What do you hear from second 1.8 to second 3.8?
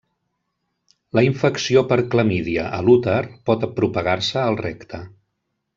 per clamídia a l'úter pot